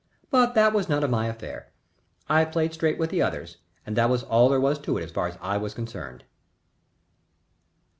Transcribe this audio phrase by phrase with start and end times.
[0.31, 1.69] But that was none of my affair.
[2.27, 5.11] I played straight with the others, and that was all there was to it as
[5.11, 6.23] far as I was concerned.